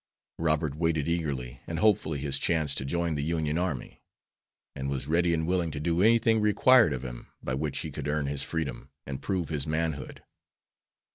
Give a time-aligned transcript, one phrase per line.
[0.39, 4.01] Robert waited eagerly and hopefully his chance to join the Union army;
[4.75, 8.07] and was ready and willing to do anything required of him by which he could
[8.07, 10.23] earn his freedom and prove his manhood.